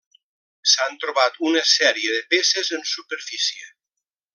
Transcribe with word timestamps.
S'han 0.71 0.95
trobat 1.03 1.37
una 1.49 1.63
sèrie 1.75 2.17
de 2.17 2.25
peces 2.35 2.75
en 2.79 2.91
superfície. 2.97 3.73